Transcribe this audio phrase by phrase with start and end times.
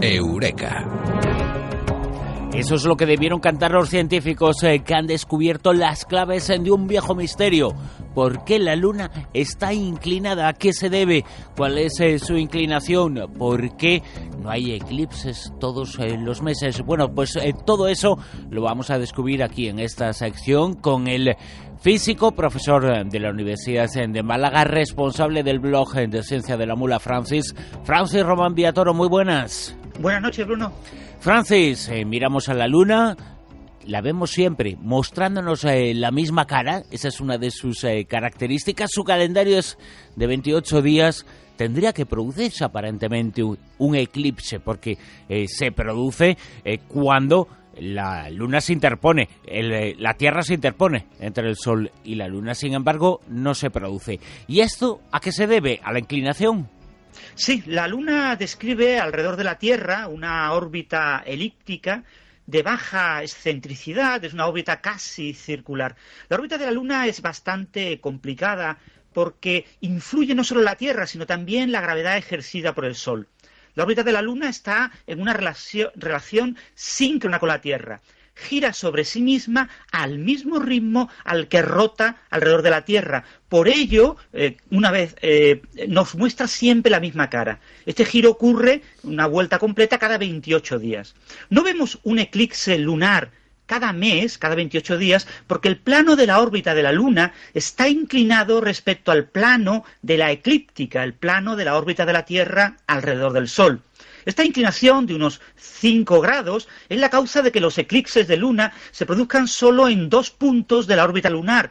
[0.00, 0.84] Eureka.
[2.56, 6.70] Eso es lo que debieron cantar los científicos eh, que han descubierto las claves de
[6.70, 7.74] un viejo misterio.
[8.14, 10.48] ¿Por qué la Luna está inclinada?
[10.48, 11.22] ¿A qué se debe?
[11.54, 13.30] ¿Cuál es eh, su inclinación?
[13.36, 14.02] ¿Por qué
[14.40, 16.80] no hay eclipses todos eh, los meses?
[16.80, 18.18] Bueno, pues todo eso
[18.48, 21.36] lo vamos a descubrir aquí en esta sección con el
[21.80, 27.00] físico, profesor de la Universidad de Málaga, responsable del blog de Ciencia de la Mula,
[27.00, 27.54] Francis.
[27.84, 29.76] Francis Román Viatoro, muy buenas.
[30.00, 30.72] Buenas noches, Bruno.
[31.20, 33.16] Francis, eh, miramos a la luna,
[33.86, 38.90] la vemos siempre mostrándonos eh, la misma cara, esa es una de sus eh, características,
[38.92, 39.78] su calendario es
[40.14, 41.24] de 28 días,
[41.56, 44.98] tendría que producirse aparentemente un, eclipse, porque
[45.46, 46.36] se produce
[46.86, 49.30] cuando la luna se interpone,
[49.98, 54.20] la Tierra se interpone entre el Sol y la luna, sin embargo no se produce.
[54.46, 55.80] ¿Y esto a qué se debe?
[55.82, 56.68] ¿A la inclinación?
[57.34, 62.04] Sí, la Luna describe alrededor de la Tierra una órbita elíptica
[62.46, 65.96] de baja excentricidad, es una órbita casi circular.
[66.28, 68.78] La órbita de la Luna es bastante complicada
[69.12, 73.28] porque influye no solo la Tierra, sino también la gravedad ejercida por el Sol.
[73.74, 78.00] La órbita de la Luna está en una relación, relación síncrona con la Tierra
[78.36, 83.24] gira sobre sí misma al mismo ritmo al que rota alrededor de la Tierra.
[83.48, 87.60] Por ello, eh, una vez, eh, nos muestra siempre la misma cara.
[87.86, 91.14] Este giro ocurre una vuelta completa cada 28 días.
[91.48, 93.30] No vemos un eclipse lunar
[93.66, 97.88] cada mes, cada 28 días, porque el plano de la órbita de la Luna está
[97.88, 102.76] inclinado respecto al plano de la eclíptica, el plano de la órbita de la Tierra
[102.86, 103.82] alrededor del Sol.
[104.26, 108.72] Esta inclinación de unos 5 grados es la causa de que los eclipses de luna
[108.90, 111.70] se produzcan solo en dos puntos de la órbita lunar,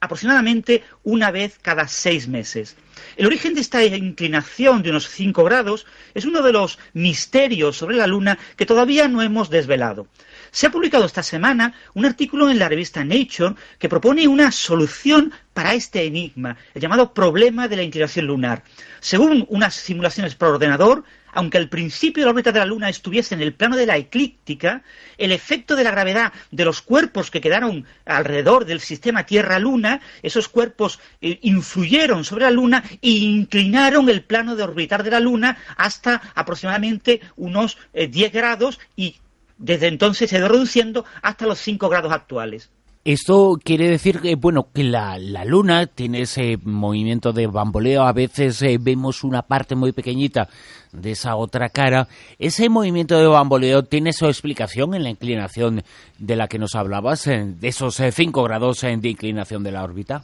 [0.00, 2.76] aproximadamente una vez cada seis meses.
[3.16, 7.96] El origen de esta inclinación de unos 5 grados es uno de los misterios sobre
[7.96, 10.06] la Luna que todavía no hemos desvelado.
[10.50, 15.32] Se ha publicado esta semana un artículo en la revista Nature que propone una solución
[15.54, 18.64] para este enigma, el llamado problema de la inclinación lunar.
[19.00, 23.42] Según unas simulaciones por ordenador, aunque al principio la órbita de la Luna estuviese en
[23.42, 24.82] el plano de la eclíptica,
[25.18, 30.48] el efecto de la gravedad de los cuerpos que quedaron alrededor del sistema Tierra-Luna, esos
[30.48, 35.58] cuerpos eh, influyeron sobre la Luna e inclinaron el plano de orbitar de la Luna
[35.76, 39.16] hasta aproximadamente unos 10 eh, grados y
[39.60, 42.70] desde entonces se ha ido reduciendo hasta los 5 grados actuales.
[43.02, 48.02] Esto quiere decir que, bueno, que la, Luna tiene ese movimiento de bamboleo.
[48.02, 50.50] A veces eh, vemos una parte muy pequeñita
[50.92, 52.08] de esa otra cara.
[52.38, 55.82] Ese movimiento de bamboleo tiene su explicación en la inclinación
[56.18, 60.22] de la que nos hablabas, de esos 5 eh, grados de inclinación de la órbita.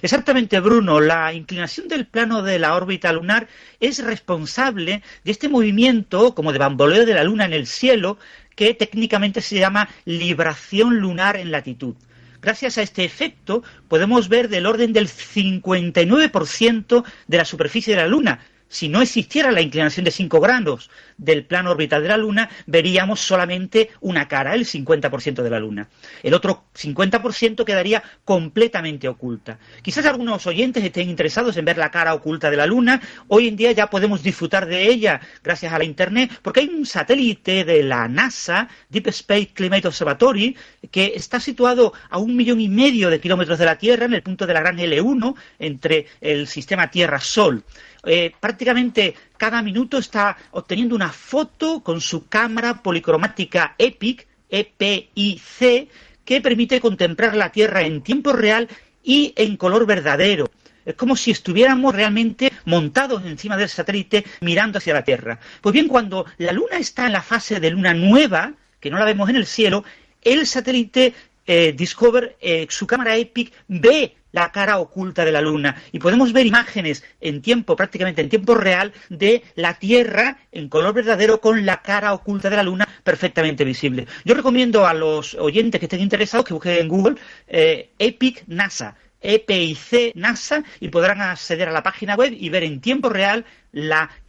[0.00, 1.00] Exactamente, Bruno.
[1.00, 3.48] La inclinación del plano de la órbita lunar
[3.80, 8.18] es responsable de este movimiento como de bamboleo de la Luna en el cielo
[8.54, 11.94] que técnicamente se llama libración lunar en latitud.
[12.40, 18.08] Gracias a este efecto podemos ver del orden del 59% de la superficie de la
[18.08, 18.40] Luna,
[18.72, 23.20] si no existiera la inclinación de 5 grados del plano orbital de la Luna, veríamos
[23.20, 25.88] solamente una cara, el 50% de la Luna.
[26.22, 29.58] El otro 50% quedaría completamente oculta.
[29.82, 33.02] Quizás algunos oyentes estén interesados en ver la cara oculta de la Luna.
[33.28, 36.86] Hoy en día ya podemos disfrutar de ella gracias a la Internet, porque hay un
[36.86, 40.56] satélite de la NASA, Deep Space Climate Observatory,
[40.90, 44.22] que está situado a un millón y medio de kilómetros de la Tierra, en el
[44.22, 47.62] punto de la gran L1, entre el sistema Tierra-Sol.
[48.04, 55.88] Eh, prácticamente cada minuto está obteniendo una foto con su cámara policromática EPIC, EPIC,
[56.24, 58.68] que permite contemplar la Tierra en tiempo real
[59.02, 60.48] y en color verdadero.
[60.84, 65.40] Es como si estuviéramos realmente montados encima del satélite mirando hacia la Tierra.
[65.60, 69.04] Pues bien, cuando la Luna está en la fase de luna nueva, que no la
[69.04, 69.82] vemos en el cielo,
[70.22, 71.14] el satélite
[71.46, 76.32] eh, Discover, eh, su cámara EPIC, ve la cara oculta de la Luna y podemos
[76.32, 81.64] ver imágenes en tiempo, prácticamente en tiempo real, de la Tierra en color verdadero con
[81.64, 84.06] la cara oculta de la Luna perfectamente visible.
[84.24, 87.16] Yo recomiendo a los oyentes que estén interesados que busquen en Google
[87.46, 92.80] eh, EPIC NASA EPIC NASA y podrán acceder a la página web y ver en
[92.80, 93.44] tiempo real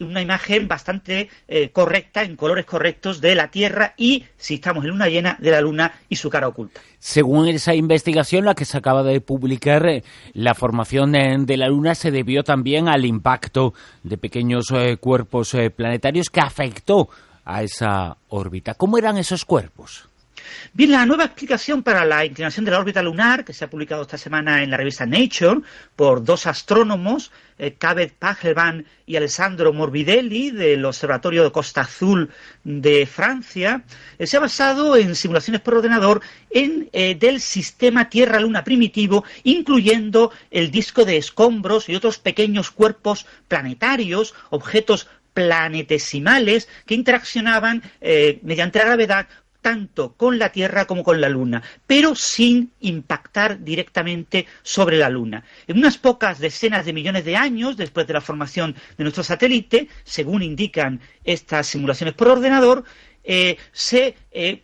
[0.00, 4.90] una imagen bastante eh, correcta, en colores correctos de la Tierra y, si estamos en
[4.90, 6.80] luna llena, de la Luna y su cara oculta.
[6.98, 10.02] Según esa investigación, la que se acaba de publicar, eh,
[10.32, 16.30] la formación de la Luna se debió también al impacto de pequeños eh, cuerpos planetarios
[16.30, 17.10] que afectó
[17.44, 18.74] a esa órbita.
[18.74, 20.08] ¿Cómo eran esos cuerpos?
[20.72, 24.02] Bien, la nueva explicación para la inclinación de la órbita lunar, que se ha publicado
[24.02, 25.60] esta semana en la revista Nature
[25.96, 27.76] por dos astrónomos, eh,
[28.18, 32.30] Pagelsman y Alessandro Morbidelli del Observatorio de Costa Azul
[32.64, 33.84] de Francia,
[34.18, 36.20] eh, se ha basado en simulaciones por ordenador
[36.50, 43.26] en, eh, del sistema Tierra-Luna primitivo, incluyendo el disco de escombros y otros pequeños cuerpos
[43.48, 49.28] planetarios, objetos planetesimales que interaccionaban eh, mediante la gravedad
[49.64, 55.42] tanto con la Tierra como con la Luna, pero sin impactar directamente sobre la Luna.
[55.66, 59.88] En unas pocas decenas de millones de años después de la formación de nuestro satélite,
[60.04, 62.84] según indican estas simulaciones por ordenador,
[63.24, 64.62] eh, se eh,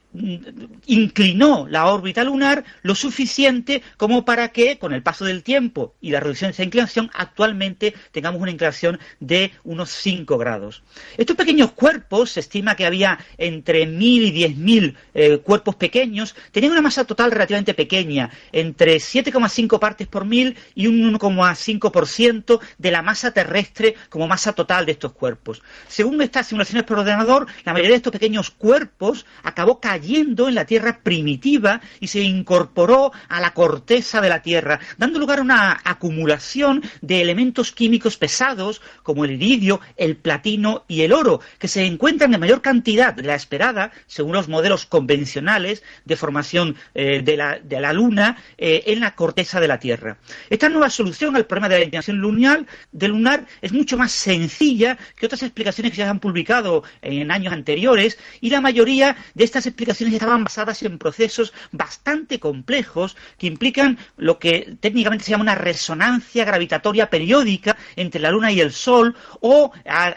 [0.87, 6.11] inclinó la órbita lunar lo suficiente como para que, con el paso del tiempo y
[6.11, 10.83] la reducción de esa inclinación, actualmente tengamos una inclinación de unos 5 grados.
[11.17, 16.73] Estos pequeños cuerpos, se estima que había entre 1.000 y 10.000 eh, cuerpos pequeños, tenían
[16.73, 23.03] una masa total relativamente pequeña, entre 7,5 partes por mil y un 1,5% de la
[23.03, 25.63] masa terrestre como masa total de estos cuerpos.
[25.89, 29.27] Según estas simulaciones por ordenador, la mayoría de estos pequeños cuerpos
[29.61, 34.81] acabó cayendo en la Tierra primitiva y se incorporó a la corteza de la Tierra,
[34.97, 41.03] dando lugar a una acumulación de elementos químicos pesados como el iridio, el platino y
[41.03, 45.83] el oro, que se encuentran en mayor cantidad de la esperada, según los modelos convencionales
[46.07, 50.17] de formación eh, de, la, de, la, Luna, eh, en la corteza de la Tierra.
[50.49, 54.97] Esta nueva solución al problema de la inclinación lunar, de lunar es mucho más sencilla
[55.17, 59.67] que otras explicaciones que se han publicado en años anteriores y la mayoría de estas
[59.67, 65.57] explicaciones estaban basadas en procesos bastante complejos que implican lo que técnicamente se llama una
[65.57, 69.73] resonancia gravitatoria periódica entre la Luna y el Sol o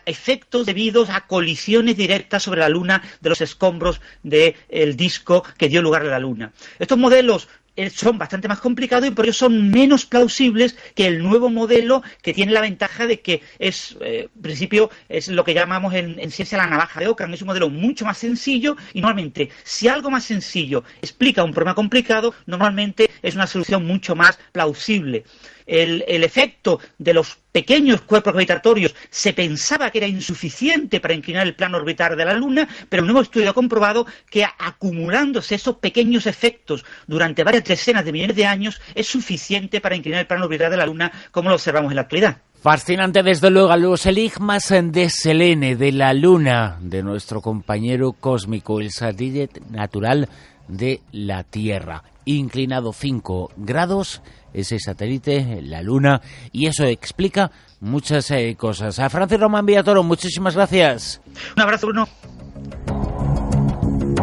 [0.06, 5.82] efectos debidos a colisiones directas sobre la Luna de los escombros del disco que dio
[5.82, 6.54] lugar a la Luna.
[6.78, 7.48] Estos modelos
[7.94, 12.34] son bastante más complicados y por ello son menos plausibles que el nuevo modelo que
[12.34, 16.32] tiene la ventaja de que es, eh, en principio, es lo que llamamos en, en,
[16.32, 17.34] ciencia la navaja de Ockham.
[17.34, 21.76] Es un modelo mucho más sencillo y normalmente, si algo más sencillo explica un problema
[21.76, 25.24] complicado, normalmente es una solución mucho más plausible
[25.66, 31.56] el, efecto de los pequeños cuerpos gravitatorios se pensaba que era insuficiente para inclinar el
[31.56, 36.28] plano orbital de la Luna, pero el nuevo estudio ha comprobado que acumulándose esos pequeños
[36.28, 40.72] efectos durante varias decenas de millones de años es suficiente para inclinar el plano orbital
[40.72, 42.38] de la Luna como lo observamos en la actualidad.
[42.64, 48.90] Fascinante desde luego los enigmas de Selene, de la Luna, de nuestro compañero cósmico, el
[48.90, 50.30] satélite natural
[50.68, 54.22] de la Tierra, inclinado 5 grados
[54.54, 56.22] ese satélite, la Luna,
[56.52, 59.00] y eso explica muchas eh, cosas.
[59.00, 61.22] A Francis Román Villatoro, muchísimas gracias.
[61.56, 62.08] Un abrazo, Bruno.